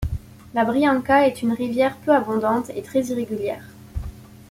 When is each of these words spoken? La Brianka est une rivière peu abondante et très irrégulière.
La 0.55 0.65
Brianka 0.65 1.27
est 1.27 1.43
une 1.43 1.51
rivière 1.53 1.95
peu 1.97 2.11
abondante 2.11 2.71
et 2.71 2.81
très 2.81 3.03
irrégulière. 3.03 3.65